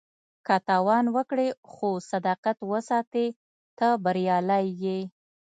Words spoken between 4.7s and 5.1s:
یې.